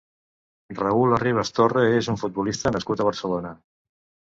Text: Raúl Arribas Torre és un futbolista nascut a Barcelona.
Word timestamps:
Raúl 0.79 1.13
Arribas 1.17 1.51
Torre 1.59 1.85
és 1.99 2.11
un 2.15 2.19
futbolista 2.23 2.73
nascut 2.79 3.07
a 3.07 3.11
Barcelona. 3.13 3.57